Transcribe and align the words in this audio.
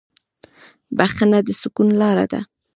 بښنه 0.97 1.39
د 1.47 1.49
سکون 1.61 1.89
لاره 2.01 2.25
ده. 2.31 2.41